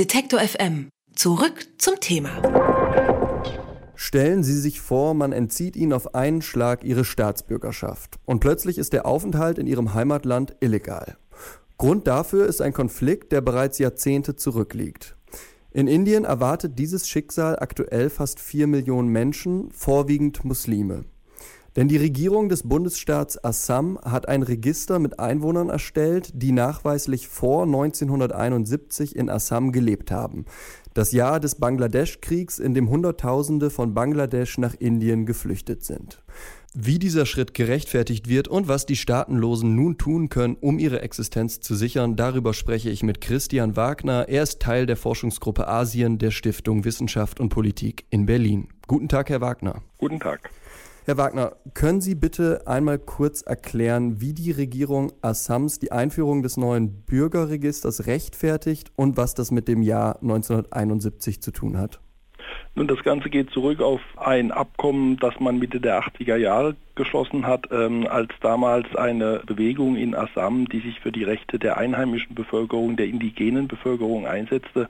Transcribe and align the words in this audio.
Detektor 0.00 0.40
FM. 0.40 0.88
Zurück 1.14 1.66
zum 1.76 2.00
Thema. 2.00 2.30
Stellen 3.94 4.42
Sie 4.42 4.58
sich 4.58 4.80
vor, 4.80 5.12
man 5.12 5.30
entzieht 5.30 5.76
Ihnen 5.76 5.92
auf 5.92 6.14
einen 6.14 6.40
Schlag 6.40 6.84
Ihre 6.84 7.04
Staatsbürgerschaft 7.04 8.18
und 8.24 8.40
plötzlich 8.40 8.78
ist 8.78 8.94
der 8.94 9.04
Aufenthalt 9.04 9.58
in 9.58 9.66
Ihrem 9.66 9.92
Heimatland 9.92 10.56
illegal. 10.60 11.18
Grund 11.76 12.06
dafür 12.06 12.46
ist 12.46 12.62
ein 12.62 12.72
Konflikt, 12.72 13.30
der 13.30 13.42
bereits 13.42 13.78
Jahrzehnte 13.78 14.36
zurückliegt. 14.36 15.16
In 15.70 15.86
Indien 15.86 16.24
erwartet 16.24 16.78
dieses 16.78 17.06
Schicksal 17.06 17.58
aktuell 17.58 18.08
fast 18.08 18.40
vier 18.40 18.68
Millionen 18.68 19.10
Menschen, 19.10 19.70
vorwiegend 19.70 20.46
Muslime. 20.46 21.04
Denn 21.76 21.88
die 21.88 21.96
Regierung 21.96 22.48
des 22.48 22.64
Bundesstaats 22.64 23.42
Assam 23.44 23.98
hat 24.02 24.28
ein 24.28 24.42
Register 24.42 24.98
mit 24.98 25.20
Einwohnern 25.20 25.68
erstellt, 25.68 26.30
die 26.34 26.52
nachweislich 26.52 27.28
vor 27.28 27.62
1971 27.62 29.14
in 29.14 29.30
Assam 29.30 29.70
gelebt 29.70 30.10
haben. 30.10 30.46
Das 30.94 31.12
Jahr 31.12 31.38
des 31.38 31.54
Bangladesch-Kriegs, 31.54 32.58
in 32.58 32.74
dem 32.74 32.90
Hunderttausende 32.90 33.70
von 33.70 33.94
Bangladesch 33.94 34.58
nach 34.58 34.74
Indien 34.74 35.24
geflüchtet 35.24 35.84
sind. 35.84 36.20
Wie 36.74 36.98
dieser 36.98 37.26
Schritt 37.26 37.54
gerechtfertigt 37.54 38.28
wird 38.28 38.46
und 38.46 38.68
was 38.68 38.86
die 38.86 38.96
Staatenlosen 38.96 39.74
nun 39.74 39.98
tun 39.98 40.28
können, 40.28 40.56
um 40.60 40.78
ihre 40.78 41.02
Existenz 41.02 41.60
zu 41.60 41.74
sichern, 41.74 42.14
darüber 42.16 42.54
spreche 42.54 42.90
ich 42.90 43.02
mit 43.02 43.20
Christian 43.20 43.76
Wagner. 43.76 44.28
Er 44.28 44.44
ist 44.44 44.60
Teil 44.60 44.86
der 44.86 44.96
Forschungsgruppe 44.96 45.66
Asien 45.66 46.18
der 46.18 46.30
Stiftung 46.30 46.84
Wissenschaft 46.84 47.40
und 47.40 47.48
Politik 47.48 48.04
in 48.10 48.26
Berlin. 48.26 48.68
Guten 48.86 49.08
Tag, 49.08 49.30
Herr 49.30 49.40
Wagner. 49.40 49.82
Guten 49.98 50.20
Tag. 50.20 50.50
Herr 51.06 51.16
Wagner, 51.16 51.56
können 51.72 52.02
Sie 52.02 52.14
bitte 52.14 52.66
einmal 52.66 52.98
kurz 52.98 53.40
erklären, 53.40 54.20
wie 54.20 54.34
die 54.34 54.50
Regierung 54.50 55.12
Assams 55.22 55.78
die 55.78 55.92
Einführung 55.92 56.42
des 56.42 56.58
neuen 56.58 57.02
Bürgerregisters 57.02 58.06
rechtfertigt 58.06 58.92
und 58.96 59.16
was 59.16 59.32
das 59.32 59.50
mit 59.50 59.66
dem 59.66 59.80
Jahr 59.80 60.20
1971 60.20 61.40
zu 61.40 61.52
tun 61.52 61.78
hat? 61.78 62.00
Nun, 62.80 62.88
das 62.88 63.04
Ganze 63.04 63.28
geht 63.28 63.50
zurück 63.50 63.82
auf 63.82 64.00
ein 64.16 64.52
Abkommen, 64.52 65.18
das 65.18 65.38
man 65.38 65.58
Mitte 65.58 65.82
der 65.82 66.00
80er 66.00 66.36
Jahre 66.36 66.76
geschlossen 66.94 67.46
hat, 67.46 67.68
ähm, 67.70 68.06
als 68.08 68.30
damals 68.40 68.96
eine 68.96 69.42
Bewegung 69.44 69.96
in 69.96 70.14
Assam, 70.14 70.66
die 70.66 70.80
sich 70.80 70.98
für 70.98 71.12
die 71.12 71.24
Rechte 71.24 71.58
der 71.58 71.76
einheimischen 71.76 72.34
Bevölkerung, 72.34 72.96
der 72.96 73.04
indigenen 73.04 73.68
Bevölkerung 73.68 74.26
einsetzte, 74.26 74.88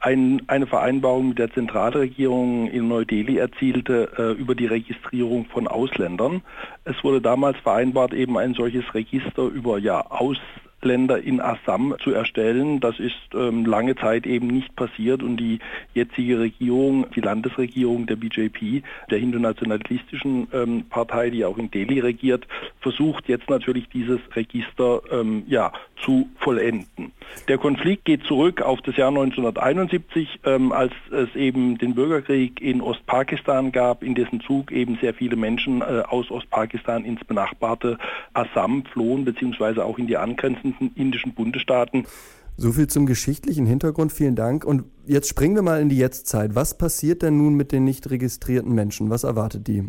ein, 0.00 0.42
eine 0.48 0.66
Vereinbarung 0.66 1.28
mit 1.28 1.38
der 1.38 1.52
Zentralregierung 1.52 2.68
in 2.68 2.88
Neu-Delhi 2.88 3.36
erzielte 3.36 4.10
äh, 4.18 4.32
über 4.32 4.56
die 4.56 4.66
Registrierung 4.66 5.44
von 5.44 5.68
Ausländern. 5.68 6.42
Es 6.84 6.96
wurde 7.04 7.20
damals 7.20 7.58
vereinbart, 7.58 8.12
eben 8.12 8.38
ein 8.38 8.54
solches 8.54 8.92
Register 8.92 9.44
über 9.44 9.78
ja, 9.78 10.04
Aus 10.10 10.38
Länder 10.82 11.22
in 11.22 11.40
Assam 11.40 11.94
zu 12.02 12.12
erstellen. 12.12 12.80
Das 12.80 12.98
ist 12.98 13.16
ähm, 13.34 13.64
lange 13.64 13.96
Zeit 13.96 14.26
eben 14.26 14.46
nicht 14.46 14.74
passiert 14.76 15.22
und 15.22 15.36
die 15.36 15.58
jetzige 15.94 16.38
Regierung, 16.38 17.06
die 17.14 17.20
Landesregierung 17.20 18.06
der 18.06 18.16
BJP, 18.16 18.82
der 19.10 19.18
hindu-nationalistischen 19.18 20.48
ähm, 20.52 20.84
Partei, 20.88 21.30
die 21.30 21.44
auch 21.44 21.58
in 21.58 21.70
Delhi 21.70 22.00
regiert, 22.00 22.46
versucht 22.80 23.28
jetzt 23.28 23.48
natürlich 23.48 23.88
dieses 23.88 24.20
Register 24.34 25.02
ähm, 25.10 25.44
ja, 25.46 25.72
zu 26.04 26.28
vollenden. 26.38 27.12
Der 27.48 27.58
Konflikt 27.58 28.04
geht 28.04 28.24
zurück 28.24 28.62
auf 28.62 28.80
das 28.82 28.96
Jahr 28.96 29.08
1971, 29.08 30.40
ähm, 30.44 30.72
als 30.72 30.92
es 31.10 31.34
eben 31.36 31.78
den 31.78 31.94
Bürgerkrieg 31.94 32.60
in 32.60 32.80
Ostpakistan 32.80 33.72
gab, 33.72 34.02
in 34.02 34.14
dessen 34.14 34.40
Zug 34.40 34.72
eben 34.72 34.98
sehr 35.00 35.14
viele 35.14 35.36
Menschen 35.36 35.80
äh, 35.80 36.02
aus 36.08 36.30
Ostpakistan 36.30 37.04
ins 37.04 37.24
benachbarte 37.24 37.98
Assam 38.34 38.84
flohen, 38.84 39.24
beziehungsweise 39.24 39.84
auch 39.84 39.98
in 39.98 40.06
die 40.06 40.16
angrenzenden 40.16 40.69
indischen 40.94 41.34
Bundesstaaten. 41.34 42.06
So 42.56 42.72
viel 42.72 42.88
zum 42.88 43.06
geschichtlichen 43.06 43.64
Hintergrund, 43.64 44.12
vielen 44.12 44.36
Dank. 44.36 44.64
Und 44.64 44.84
jetzt 45.06 45.28
springen 45.28 45.54
wir 45.54 45.62
mal 45.62 45.80
in 45.80 45.88
die 45.88 45.96
Jetztzeit. 45.96 46.54
Was 46.54 46.76
passiert 46.76 47.22
denn 47.22 47.38
nun 47.38 47.54
mit 47.54 47.72
den 47.72 47.84
nicht 47.84 48.10
registrierten 48.10 48.74
Menschen? 48.74 49.08
Was 49.08 49.24
erwartet 49.24 49.66
die? 49.66 49.84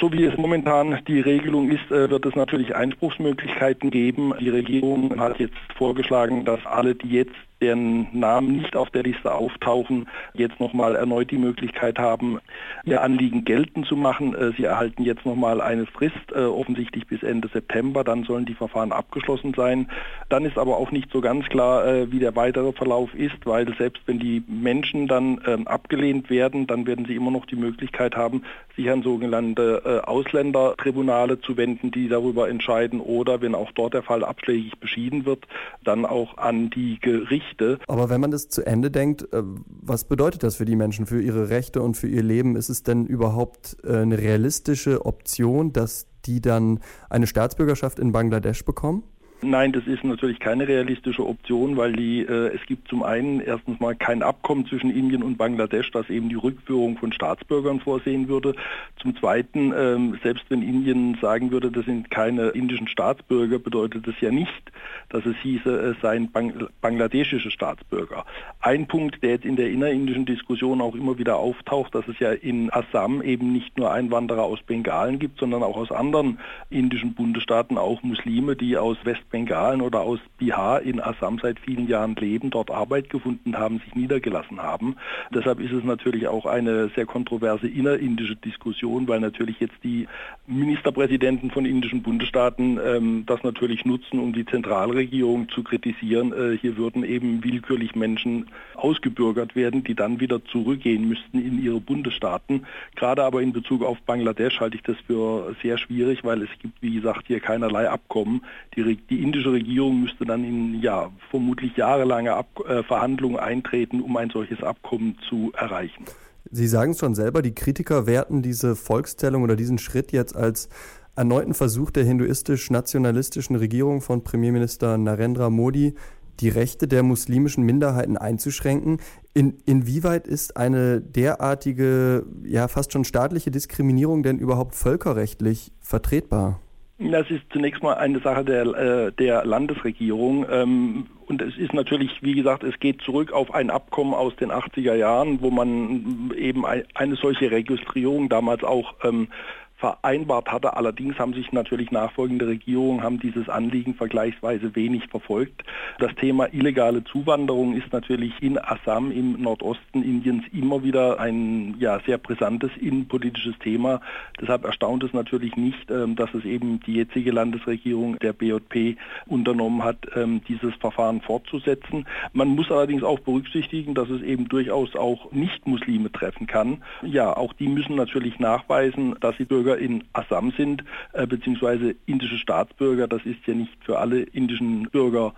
So 0.00 0.12
wie 0.12 0.24
es 0.24 0.36
momentan 0.36 0.98
die 1.06 1.20
Regelung 1.20 1.70
ist, 1.70 1.90
äh, 1.90 2.08
wird 2.08 2.24
es 2.24 2.34
natürlich 2.36 2.74
Einspruchsmöglichkeiten 2.74 3.90
geben. 3.90 4.32
Die 4.40 4.48
Regierung 4.48 5.18
hat 5.18 5.38
jetzt 5.38 5.56
vorgeschlagen, 5.76 6.44
dass 6.44 6.64
alle, 6.64 6.94
die 6.94 7.08
jetzt 7.08 7.34
deren 7.64 8.06
Namen 8.12 8.58
nicht 8.58 8.76
auf 8.76 8.90
der 8.90 9.02
Liste 9.02 9.32
auftauchen, 9.32 10.06
jetzt 10.34 10.60
nochmal 10.60 10.96
erneut 10.96 11.30
die 11.30 11.38
Möglichkeit 11.38 11.98
haben, 11.98 12.40
ihr 12.84 13.00
Anliegen 13.00 13.46
geltend 13.46 13.86
zu 13.86 13.96
machen. 13.96 14.34
Äh, 14.34 14.52
sie 14.56 14.64
erhalten 14.64 15.02
jetzt 15.02 15.24
nochmal 15.24 15.62
eine 15.62 15.86
Frist, 15.86 16.32
äh, 16.34 16.40
offensichtlich 16.40 17.06
bis 17.06 17.22
Ende 17.22 17.48
September, 17.48 18.04
dann 18.04 18.24
sollen 18.24 18.44
die 18.44 18.54
Verfahren 18.54 18.92
abgeschlossen 18.92 19.54
sein. 19.54 19.88
Dann 20.28 20.44
ist 20.44 20.58
aber 20.58 20.76
auch 20.76 20.90
nicht 20.90 21.10
so 21.10 21.22
ganz 21.22 21.46
klar, 21.46 21.86
äh, 21.86 22.12
wie 22.12 22.18
der 22.18 22.36
weitere 22.36 22.72
Verlauf 22.72 23.14
ist, 23.14 23.46
weil 23.46 23.74
selbst 23.78 24.02
wenn 24.04 24.18
die 24.18 24.42
Menschen 24.46 25.08
dann 25.08 25.40
ähm, 25.46 25.66
abgelehnt 25.66 26.28
werden, 26.28 26.66
dann 26.66 26.86
werden 26.86 27.06
sie 27.06 27.16
immer 27.16 27.30
noch 27.30 27.46
die 27.46 27.56
Möglichkeit 27.56 28.14
haben, 28.14 28.42
sich 28.76 28.90
an 28.90 29.02
sogenannte 29.02 30.02
Ausländertribunale 30.08 31.40
zu 31.40 31.56
wenden, 31.56 31.92
die 31.92 32.08
darüber 32.08 32.48
entscheiden 32.48 33.00
oder, 33.00 33.40
wenn 33.40 33.54
auch 33.54 33.70
dort 33.70 33.94
der 33.94 34.02
Fall 34.02 34.24
abschlägig 34.24 34.80
beschieden 34.80 35.26
wird, 35.26 35.46
dann 35.84 36.04
auch 36.04 36.38
an 36.38 36.70
die 36.70 36.98
Gerichte 37.00 37.53
Rechte. 37.54 37.78
Aber 37.86 38.10
wenn 38.10 38.20
man 38.20 38.30
das 38.30 38.48
zu 38.48 38.66
Ende 38.66 38.90
denkt, 38.90 39.32
äh, 39.32 39.42
was 39.66 40.04
bedeutet 40.04 40.42
das 40.42 40.56
für 40.56 40.64
die 40.64 40.76
Menschen, 40.76 41.06
für 41.06 41.20
ihre 41.20 41.48
Rechte 41.48 41.82
und 41.82 41.96
für 41.96 42.08
ihr 42.08 42.22
Leben? 42.22 42.56
Ist 42.56 42.68
es 42.68 42.82
denn 42.82 43.06
überhaupt 43.06 43.76
äh, 43.84 43.98
eine 43.98 44.18
realistische 44.18 45.04
Option, 45.06 45.72
dass 45.72 46.06
die 46.26 46.40
dann 46.40 46.80
eine 47.10 47.26
Staatsbürgerschaft 47.26 47.98
in 47.98 48.12
Bangladesch 48.12 48.64
bekommen? 48.64 49.04
Nein, 49.46 49.72
das 49.72 49.86
ist 49.86 50.02
natürlich 50.04 50.40
keine 50.40 50.66
realistische 50.66 51.26
Option, 51.26 51.76
weil 51.76 51.92
die, 51.92 52.20
äh, 52.20 52.54
es 52.54 52.64
gibt 52.64 52.88
zum 52.88 53.02
einen 53.02 53.40
erstens 53.40 53.78
mal 53.78 53.94
kein 53.94 54.22
Abkommen 54.22 54.66
zwischen 54.66 54.88
Indien 54.88 55.22
und 55.22 55.36
Bangladesch, 55.36 55.90
das 55.90 56.08
eben 56.08 56.30
die 56.30 56.34
Rückführung 56.34 56.96
von 56.96 57.12
Staatsbürgern 57.12 57.80
vorsehen 57.80 58.28
würde. 58.28 58.54
Zum 59.02 59.14
Zweiten, 59.16 59.74
ähm, 59.76 60.18
selbst 60.22 60.46
wenn 60.48 60.62
Indien 60.62 61.18
sagen 61.20 61.50
würde, 61.50 61.70
das 61.70 61.84
sind 61.84 62.10
keine 62.10 62.48
indischen 62.48 62.88
Staatsbürger, 62.88 63.58
bedeutet 63.58 64.08
das 64.08 64.14
ja 64.20 64.30
nicht, 64.30 64.72
dass 65.10 65.26
es 65.26 65.36
hieße, 65.42 65.70
es 65.70 66.00
seien 66.00 66.32
Bang 66.32 66.68
bangladeschische 66.80 67.50
Staatsbürger. 67.50 68.24
Ein 68.60 68.86
Punkt, 68.86 69.22
der 69.22 69.32
jetzt 69.32 69.44
in 69.44 69.56
der 69.56 69.70
innerindischen 69.70 70.24
Diskussion 70.24 70.80
auch 70.80 70.94
immer 70.94 71.18
wieder 71.18 71.36
auftaucht, 71.36 71.94
dass 71.94 72.08
es 72.08 72.18
ja 72.18 72.32
in 72.32 72.72
Assam 72.72 73.20
eben 73.20 73.52
nicht 73.52 73.76
nur 73.76 73.92
Einwanderer 73.92 74.44
aus 74.44 74.62
Bengalen 74.62 75.18
gibt, 75.18 75.38
sondern 75.38 75.62
auch 75.62 75.76
aus 75.76 75.92
anderen 75.92 76.38
indischen 76.70 77.12
Bundesstaaten, 77.12 77.76
auch 77.76 78.02
Muslime, 78.02 78.56
die 78.56 78.78
aus 78.78 78.96
West 79.04 79.28
Bengalen 79.34 79.82
oder 79.82 80.02
aus 80.02 80.20
Bihar 80.38 80.82
in 80.82 81.00
Assam 81.00 81.40
seit 81.42 81.58
vielen 81.58 81.88
Jahren 81.88 82.14
leben, 82.14 82.50
dort 82.50 82.70
Arbeit 82.70 83.10
gefunden 83.10 83.58
haben, 83.58 83.80
sich 83.80 83.92
niedergelassen 83.96 84.62
haben. 84.62 84.94
Deshalb 85.34 85.58
ist 85.58 85.72
es 85.72 85.82
natürlich 85.82 86.28
auch 86.28 86.46
eine 86.46 86.90
sehr 86.90 87.04
kontroverse 87.04 87.66
innerindische 87.66 88.36
Diskussion, 88.36 89.08
weil 89.08 89.18
natürlich 89.18 89.58
jetzt 89.58 89.74
die 89.82 90.06
Ministerpräsidenten 90.46 91.50
von 91.50 91.66
indischen 91.66 92.02
Bundesstaaten 92.02 92.78
ähm, 92.78 93.24
das 93.26 93.42
natürlich 93.42 93.84
nutzen, 93.84 94.20
um 94.20 94.32
die 94.32 94.46
Zentralregierung 94.46 95.48
zu 95.48 95.64
kritisieren. 95.64 96.32
Äh, 96.32 96.56
hier 96.56 96.76
würden 96.76 97.02
eben 97.02 97.42
willkürlich 97.42 97.96
Menschen 97.96 98.46
ausgebürgert 98.76 99.56
werden, 99.56 99.82
die 99.82 99.96
dann 99.96 100.20
wieder 100.20 100.44
zurückgehen 100.44 101.08
müssten 101.08 101.44
in 101.44 101.60
ihre 101.60 101.80
Bundesstaaten. 101.80 102.66
Gerade 102.94 103.24
aber 103.24 103.42
in 103.42 103.52
Bezug 103.52 103.82
auf 103.82 104.00
Bangladesch 104.02 104.60
halte 104.60 104.76
ich 104.76 104.82
das 104.84 104.96
für 105.08 105.56
sehr 105.60 105.76
schwierig, 105.76 106.22
weil 106.22 106.42
es 106.42 106.50
gibt, 106.60 106.80
wie 106.82 106.94
gesagt, 106.94 107.24
hier 107.26 107.40
keinerlei 107.40 107.88
Abkommen. 107.88 108.42
Die, 108.76 108.96
die 109.10 109.13
indische 109.22 109.52
Regierung 109.52 110.02
müsste 110.02 110.24
dann 110.24 110.44
in 110.44 110.80
ja, 110.80 111.10
vermutlich 111.30 111.76
jahrelange 111.76 112.34
Ab 112.34 112.48
äh, 112.68 112.82
Verhandlungen 112.82 113.38
eintreten, 113.38 114.00
um 114.00 114.16
ein 114.16 114.30
solches 114.30 114.62
Abkommen 114.62 115.16
zu 115.28 115.52
erreichen. 115.56 116.04
Sie 116.50 116.66
sagen 116.66 116.92
es 116.92 116.98
schon 116.98 117.14
selber, 117.14 117.42
die 117.42 117.54
Kritiker 117.54 118.06
werten 118.06 118.42
diese 118.42 118.76
Volkszählung 118.76 119.42
oder 119.42 119.56
diesen 119.56 119.78
Schritt 119.78 120.12
jetzt 120.12 120.36
als 120.36 120.68
erneuten 121.16 121.54
Versuch 121.54 121.90
der 121.90 122.04
hinduistisch-nationalistischen 122.04 123.56
Regierung 123.56 124.00
von 124.00 124.24
Premierminister 124.24 124.98
Narendra 124.98 125.50
Modi, 125.50 125.94
die 126.40 126.48
Rechte 126.48 126.88
der 126.88 127.02
muslimischen 127.02 127.64
Minderheiten 127.64 128.16
einzuschränken. 128.16 128.98
In, 129.34 129.58
inwieweit 129.66 130.26
ist 130.26 130.56
eine 130.56 131.00
derartige, 131.00 132.26
ja 132.44 132.68
fast 132.68 132.92
schon 132.92 133.04
staatliche 133.04 133.50
Diskriminierung 133.50 134.22
denn 134.22 134.38
überhaupt 134.38 134.74
völkerrechtlich 134.74 135.72
vertretbar? 135.80 136.60
Das 136.98 137.28
ist 137.28 137.42
zunächst 137.50 137.82
mal 137.82 137.94
eine 137.94 138.20
Sache 138.20 138.44
der, 138.44 138.66
äh, 138.66 139.12
der 139.12 139.44
Landesregierung. 139.44 140.46
Ähm, 140.48 141.06
und 141.26 141.42
es 141.42 141.56
ist 141.56 141.74
natürlich, 141.74 142.22
wie 142.22 142.34
gesagt, 142.34 142.62
es 142.62 142.78
geht 142.78 143.00
zurück 143.02 143.32
auf 143.32 143.52
ein 143.52 143.70
Abkommen 143.70 144.14
aus 144.14 144.36
den 144.36 144.52
80er 144.52 144.94
Jahren, 144.94 145.40
wo 145.40 145.50
man 145.50 146.30
eben 146.36 146.64
eine 146.66 147.16
solche 147.16 147.50
Registrierung 147.50 148.28
damals 148.28 148.62
auch 148.62 148.94
ähm, 149.02 149.28
vereinbart 149.76 150.50
hatte. 150.50 150.76
Allerdings 150.76 151.18
haben 151.18 151.34
sich 151.34 151.52
natürlich 151.52 151.90
nachfolgende 151.90 152.46
Regierungen 152.46 153.02
haben 153.02 153.18
dieses 153.18 153.48
Anliegen 153.48 153.94
vergleichsweise 153.94 154.74
wenig 154.74 155.06
verfolgt. 155.08 155.62
Das 155.98 156.14
Thema 156.14 156.52
illegale 156.52 157.04
Zuwanderung 157.04 157.74
ist 157.74 157.92
natürlich 157.92 158.32
in 158.40 158.58
Assam 158.58 159.10
im 159.10 159.40
Nordosten 159.42 160.02
Indiens 160.02 160.44
immer 160.52 160.82
wieder 160.82 161.18
ein 161.20 161.74
ja, 161.78 162.00
sehr 162.06 162.18
brisantes 162.18 162.70
innenpolitisches 162.80 163.58
Thema. 163.58 164.00
Deshalb 164.40 164.64
erstaunt 164.64 165.02
es 165.04 165.12
natürlich 165.12 165.56
nicht, 165.56 165.90
ähm, 165.90 166.16
dass 166.16 166.32
es 166.34 166.44
eben 166.44 166.80
die 166.80 166.94
jetzige 166.94 167.32
Landesregierung 167.32 168.18
der 168.20 168.32
BJP 168.32 168.96
unternommen 169.26 169.82
hat, 169.82 169.98
ähm, 170.14 170.40
dieses 170.48 170.74
Verfahren 170.76 171.20
fortzusetzen. 171.20 172.06
Man 172.32 172.48
muss 172.48 172.70
allerdings 172.70 173.02
auch 173.02 173.18
berücksichtigen, 173.20 173.94
dass 173.94 174.08
es 174.08 174.22
eben 174.22 174.48
durchaus 174.48 174.94
auch 174.96 175.32
Nicht-Muslime 175.32 176.10
treffen 176.12 176.46
kann. 176.46 176.82
Ja, 177.02 177.36
auch 177.36 177.52
die 177.52 177.68
müssen 177.68 177.96
natürlich 177.96 178.38
nachweisen, 178.38 179.16
dass 179.20 179.36
sie 179.36 179.44
in 179.72 180.04
Assam 180.12 180.52
sind, 180.56 180.84
äh, 181.12 181.26
beziehungsweise 181.26 181.94
indische 182.06 182.38
Staatsbürger. 182.38 183.08
Das 183.08 183.24
ist 183.24 183.46
ja 183.46 183.54
nicht 183.54 183.72
für 183.84 183.98
alle 183.98 184.22
indischen 184.22 184.88
Bürger 184.90 185.34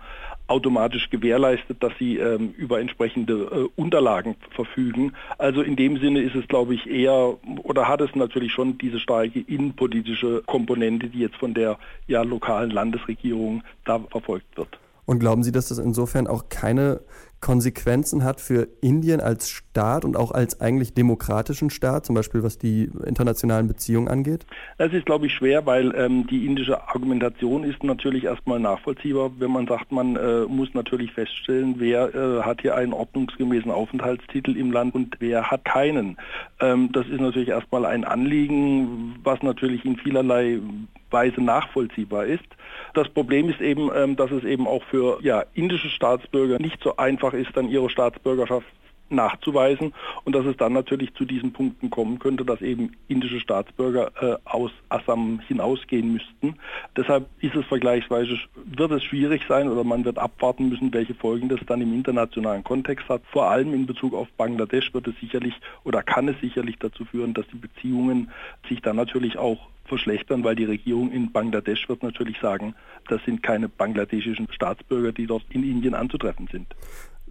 automatisch 0.47 1.09
gewährleistet, 1.09 1.81
dass 1.83 1.93
sie 1.99 2.17
ähm, 2.17 2.53
über 2.57 2.79
entsprechende 2.79 3.33
äh, 3.33 3.79
Unterlagen 3.79 4.35
verfügen. 4.51 5.13
Also 5.37 5.61
in 5.61 5.75
dem 5.75 5.97
Sinne 5.99 6.21
ist 6.21 6.35
es, 6.35 6.47
glaube 6.47 6.73
ich, 6.73 6.87
eher 6.87 7.37
oder 7.63 7.87
hat 7.87 8.01
es 8.01 8.15
natürlich 8.15 8.53
schon 8.53 8.77
diese 8.77 8.99
starke 8.99 9.39
innenpolitische 9.39 10.43
Komponente, 10.45 11.07
die 11.07 11.19
jetzt 11.19 11.35
von 11.37 11.53
der 11.53 11.77
ja, 12.07 12.21
lokalen 12.21 12.71
Landesregierung 12.71 13.63
da 13.85 13.99
verfolgt 13.99 14.57
wird. 14.57 14.79
Und 15.07 15.19
glauben 15.19 15.41
Sie, 15.41 15.53
dass 15.53 15.69
das 15.69 15.77
insofern 15.77 16.27
auch 16.27 16.49
keine 16.49 16.99
Konsequenzen 17.39 18.25
hat 18.25 18.41
für 18.41 18.67
Indien 18.81 19.21
als 19.21 19.49
Staat 19.49 20.03
und 20.03 20.17
auch 20.17 20.31
als 20.31 20.59
eigentlich 20.59 20.93
demokratischen 20.93 21.69
Staat, 21.69 22.05
zum 22.05 22.13
Beispiel 22.13 22.43
was 22.43 22.57
die 22.57 22.89
internationalen 23.05 23.69
Beziehungen 23.69 24.09
angeht? 24.09 24.45
Das 24.77 24.91
ist, 24.91 25.05
glaube 25.05 25.27
ich, 25.27 25.33
schwer, 25.33 25.65
weil 25.65 25.95
ähm, 25.95 26.27
die 26.27 26.45
indische 26.45 26.89
Argumentation 26.89 27.63
ist 27.63 27.83
natürlich 27.85 28.25
erstmal 28.25 28.59
nachvollziehbar, 28.59 29.31
wenn 29.39 29.51
man 29.51 29.65
sagt, 29.65 29.93
man 29.93 30.17
äh, 30.17 30.41
muss 30.41 30.73
natürlich 30.73 31.13
feststellen, 31.13 31.75
wer 31.77 32.13
äh, 32.13 32.41
hat 32.41 32.61
hier 32.61 32.75
einen 32.75 32.91
ordnungsgemäßen 32.91 33.71
Aufenthaltstitel 33.71 34.57
im 34.57 34.73
Land 34.73 34.93
und 34.93 35.15
wer 35.19 35.49
hat 35.49 35.63
keinen. 35.63 36.17
Ähm, 36.59 36.91
das 36.91 37.07
ist 37.07 37.21
natürlich 37.21 37.49
erstmal 37.49 37.85
ein 37.85 38.03
Anliegen, 38.03 39.15
was 39.23 39.41
natürlich 39.41 39.85
in 39.85 39.95
vielerlei 39.95 40.59
Weise 41.11 41.41
nachvollziehbar 41.41 42.25
ist. 42.25 42.43
Das 42.97 43.09
Problem 43.09 43.47
ist 43.47 43.61
eben, 43.61 43.91
ähm, 43.95 44.15
dass 44.15 44.31
es 44.31 44.43
eben 44.43 44.65
auch 44.65 44.81
für 44.85 45.19
ja, 45.21 45.45
indische 45.53 45.87
Staatsbürger 45.87 46.57
nicht 46.57 46.81
so 46.81 46.97
einfach 46.97 47.31
ist, 47.33 47.55
dann 47.55 47.69
ihre 47.69 47.91
Staatsbürgerschaft 47.91 48.65
nachzuweisen 49.09 49.93
und 50.23 50.35
dass 50.35 50.45
es 50.45 50.57
dann 50.57 50.73
natürlich 50.73 51.13
zu 51.13 51.25
diesen 51.25 51.53
Punkten 51.53 51.89
kommen 51.89 52.19
könnte, 52.19 52.45
dass 52.45 52.61
eben 52.61 52.93
indische 53.07 53.39
Staatsbürger 53.39 54.11
äh, 54.21 54.37
aus 54.45 54.71
Assam 54.89 55.39
hinausgehen 55.47 56.13
müssten. 56.13 56.55
Deshalb 56.95 57.27
ist 57.39 57.55
es 57.55 57.65
vergleichsweise, 57.65 58.37
wird 58.65 58.91
es 58.91 59.03
schwierig 59.03 59.43
sein 59.47 59.69
oder 59.69 59.83
man 59.83 60.05
wird 60.05 60.17
abwarten 60.17 60.69
müssen, 60.69 60.93
welche 60.93 61.15
Folgen 61.15 61.49
das 61.49 61.59
dann 61.67 61.81
im 61.81 61.93
internationalen 61.93 62.63
Kontext 62.63 63.07
hat. 63.09 63.21
Vor 63.31 63.49
allem 63.49 63.73
in 63.73 63.85
Bezug 63.85 64.13
auf 64.13 64.27
Bangladesch 64.37 64.93
wird 64.93 65.07
es 65.07 65.15
sicherlich 65.19 65.53
oder 65.83 66.03
kann 66.03 66.27
es 66.27 66.39
sicherlich 66.41 66.77
dazu 66.79 67.05
führen, 67.05 67.33
dass 67.33 67.47
die 67.47 67.57
Beziehungen 67.57 68.31
sich 68.67 68.81
dann 68.81 68.95
natürlich 68.95 69.37
auch 69.37 69.67
verschlechtern, 69.87 70.43
weil 70.43 70.55
die 70.55 70.65
Regierung 70.65 71.11
in 71.11 71.31
Bangladesch 71.31 71.87
wird 71.89 72.03
natürlich 72.03 72.37
sagen, 72.39 72.75
das 73.07 73.23
sind 73.23 73.41
keine 73.41 73.69
bangladeschischen 73.69 74.47
Staatsbürger, 74.51 75.11
die 75.11 75.27
dort 75.27 75.45
in 75.49 75.63
Indien 75.63 75.95
anzutreffen 75.95 76.47
sind. 76.51 76.67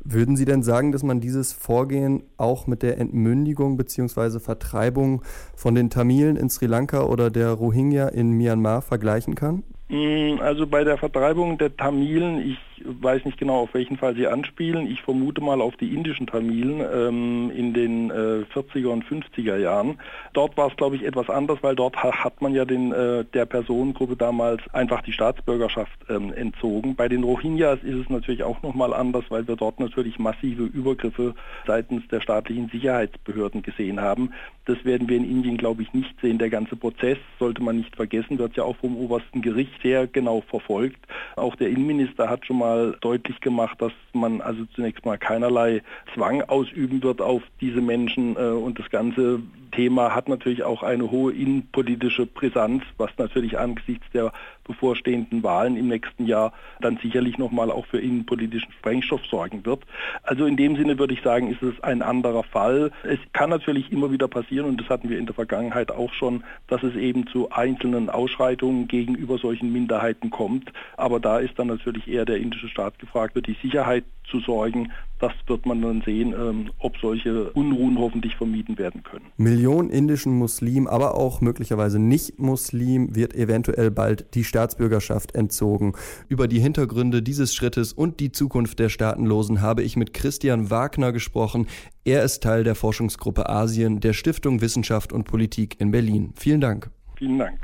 Würden 0.08 0.36
Sie 0.36 0.44
denn 0.44 0.62
sagen, 0.62 0.92
dass 0.92 1.02
man 1.02 1.20
dieses 1.20 1.52
Vorgehen 1.52 2.22
auch 2.36 2.68
mit 2.68 2.84
der 2.84 2.98
Entmündigung 2.98 3.76
bzw. 3.76 4.38
Vertreibung 4.38 5.22
von 5.56 5.74
den 5.74 5.90
Tamilen 5.90 6.36
in 6.36 6.48
Sri 6.48 6.66
Lanka 6.66 7.02
oder 7.02 7.28
der 7.28 7.50
Rohingya 7.50 8.08
in 8.08 8.30
Myanmar 8.30 8.82
vergleichen 8.82 9.34
kann? 9.34 9.64
Mm, 9.88 10.38
also 10.40 10.66
bei 10.68 10.84
der 10.84 10.96
Vertreibung 10.96 11.58
der 11.58 11.76
Tamilen, 11.76 12.38
ich 12.38 12.75
weiß 12.86 13.24
nicht 13.24 13.38
genau, 13.38 13.60
auf 13.60 13.74
welchen 13.74 13.96
Fall 13.96 14.14
Sie 14.14 14.26
anspielen. 14.26 14.90
Ich 14.90 15.02
vermute 15.02 15.40
mal 15.40 15.60
auf 15.60 15.76
die 15.76 15.94
indischen 15.94 16.26
Tamilen 16.26 16.80
ähm, 16.80 17.50
in 17.54 17.74
den 17.74 18.10
äh, 18.10 18.44
40er 18.54 18.88
und 18.88 19.04
50er 19.04 19.56
Jahren. 19.56 19.98
Dort 20.32 20.56
war 20.56 20.68
es, 20.68 20.76
glaube 20.76 20.96
ich, 20.96 21.04
etwas 21.04 21.28
anders, 21.30 21.58
weil 21.62 21.76
dort 21.76 22.02
ha 22.02 22.24
hat 22.24 22.40
man 22.40 22.54
ja 22.54 22.64
den, 22.64 22.92
äh, 22.92 23.24
der 23.24 23.46
Personengruppe 23.46 24.16
damals 24.16 24.62
einfach 24.72 25.02
die 25.02 25.12
Staatsbürgerschaft 25.12 25.98
ähm, 26.08 26.32
entzogen. 26.32 26.96
Bei 26.96 27.08
den 27.08 27.24
Rohingyas 27.24 27.80
ist 27.82 27.96
es 27.96 28.10
natürlich 28.10 28.42
auch 28.42 28.62
nochmal 28.62 28.94
anders, 28.94 29.24
weil 29.28 29.46
wir 29.46 29.56
dort 29.56 29.80
natürlich 29.80 30.18
massive 30.18 30.64
Übergriffe 30.64 31.34
seitens 31.66 32.06
der 32.08 32.20
staatlichen 32.20 32.68
Sicherheitsbehörden 32.68 33.62
gesehen 33.62 34.00
haben. 34.00 34.30
Das 34.66 34.84
werden 34.84 35.08
wir 35.08 35.16
in 35.16 35.30
Indien, 35.30 35.56
glaube 35.56 35.82
ich, 35.82 35.92
nicht 35.94 36.20
sehen. 36.20 36.38
Der 36.38 36.50
ganze 36.50 36.74
Prozess, 36.76 37.18
sollte 37.38 37.62
man 37.62 37.76
nicht 37.76 37.94
vergessen, 37.94 38.38
wird 38.38 38.56
ja 38.56 38.64
auch 38.64 38.76
vom 38.76 38.96
obersten 38.96 39.40
Gericht 39.40 39.72
sehr 39.82 40.06
genau 40.06 40.40
verfolgt. 40.40 40.98
Auch 41.36 41.54
der 41.54 41.68
Innenminister 41.68 42.28
hat 42.28 42.44
schon 42.44 42.58
mal 42.58 42.75
deutlich 43.00 43.40
gemacht, 43.40 43.80
dass 43.80 43.92
man 44.12 44.40
also 44.40 44.64
zunächst 44.74 45.04
mal 45.04 45.18
keinerlei 45.18 45.82
Zwang 46.14 46.42
ausüben 46.42 47.02
wird 47.02 47.20
auf 47.20 47.42
diese 47.60 47.80
Menschen 47.80 48.36
äh, 48.36 48.40
und 48.40 48.78
das 48.78 48.88
ganze 48.90 49.40
Thema 49.76 50.14
hat 50.14 50.28
natürlich 50.28 50.64
auch 50.64 50.82
eine 50.82 51.10
hohe 51.10 51.32
innenpolitische 51.32 52.26
Brisanz, 52.26 52.82
was 52.96 53.10
natürlich 53.18 53.58
angesichts 53.58 54.06
der 54.12 54.32
bevorstehenden 54.64 55.42
Wahlen 55.42 55.76
im 55.76 55.88
nächsten 55.88 56.26
Jahr 56.26 56.52
dann 56.80 56.98
sicherlich 57.00 57.38
nochmal 57.38 57.70
auch 57.70 57.86
für 57.86 58.00
innenpolitischen 58.00 58.72
Sprengstoff 58.72 59.24
sorgen 59.26 59.64
wird. 59.64 59.84
Also 60.22 60.46
in 60.46 60.56
dem 60.56 60.76
Sinne 60.76 60.98
würde 60.98 61.14
ich 61.14 61.22
sagen, 61.22 61.52
ist 61.52 61.62
es 61.62 61.80
ein 61.84 62.02
anderer 62.02 62.42
Fall. 62.42 62.90
Es 63.04 63.20
kann 63.32 63.50
natürlich 63.50 63.92
immer 63.92 64.10
wieder 64.10 64.28
passieren 64.28 64.66
und 64.66 64.80
das 64.80 64.88
hatten 64.88 65.08
wir 65.08 65.18
in 65.18 65.26
der 65.26 65.34
Vergangenheit 65.34 65.92
auch 65.92 66.12
schon, 66.14 66.42
dass 66.66 66.82
es 66.82 66.96
eben 66.96 67.26
zu 67.28 67.50
einzelnen 67.50 68.10
Ausschreitungen 68.10 68.88
gegenüber 68.88 69.38
solchen 69.38 69.72
Minderheiten 69.72 70.30
kommt. 70.30 70.72
Aber 70.96 71.20
da 71.20 71.38
ist 71.38 71.58
dann 71.58 71.68
natürlich 71.68 72.08
eher 72.08 72.24
der 72.24 72.38
indische 72.38 72.68
Staat 72.68 72.98
gefragt, 72.98 73.34
für 73.34 73.42
die 73.42 73.56
Sicherheit 73.62 74.04
zu 74.30 74.40
sorgen. 74.40 74.90
Das 75.18 75.32
wird 75.46 75.64
man 75.64 75.80
dann 75.80 76.02
sehen, 76.02 76.34
ähm, 76.38 76.70
ob 76.78 76.98
solche 76.98 77.50
Unruhen 77.52 77.98
hoffentlich 77.98 78.36
vermieden 78.36 78.76
werden 78.76 79.02
können. 79.02 79.24
Millionen 79.38 79.88
indischen 79.88 80.36
Muslimen, 80.36 80.86
aber 80.86 81.14
auch 81.14 81.40
möglicherweise 81.40 81.98
Nicht-Muslim 81.98 83.14
wird 83.16 83.34
eventuell 83.34 83.90
bald 83.90 84.34
die 84.34 84.44
Staatsbürgerschaft 84.44 85.34
entzogen. 85.34 85.94
Über 86.28 86.48
die 86.48 86.60
Hintergründe 86.60 87.22
dieses 87.22 87.54
Schrittes 87.54 87.94
und 87.94 88.20
die 88.20 88.30
Zukunft 88.30 88.78
der 88.78 88.90
Staatenlosen 88.90 89.62
habe 89.62 89.82
ich 89.82 89.96
mit 89.96 90.12
Christian 90.12 90.70
Wagner 90.70 91.12
gesprochen. 91.12 91.66
Er 92.04 92.22
ist 92.22 92.42
Teil 92.42 92.62
der 92.62 92.74
Forschungsgruppe 92.74 93.48
Asien 93.48 94.00
der 94.00 94.12
Stiftung 94.12 94.60
Wissenschaft 94.60 95.14
und 95.14 95.24
Politik 95.24 95.76
in 95.80 95.90
Berlin. 95.90 96.34
Vielen 96.36 96.60
Dank. 96.60 96.90
Vielen 97.16 97.38
Dank. 97.38 97.58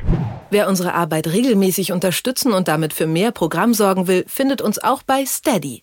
Wer 0.51 0.69
unsere 0.69 0.95
Arbeit 0.95 1.27
regelmäßig 1.27 1.93
unterstützen 1.93 2.53
und 2.53 2.69
damit 2.69 2.95
für 2.95 3.07
mehr 3.07 3.33
Programm 3.33 3.75
sorgen 3.75 4.07
will, 4.07 4.25
findet 4.27 4.63
uns 4.63 4.83
auch 4.83 5.03
bei 5.03 5.27
Steady. 5.27 5.83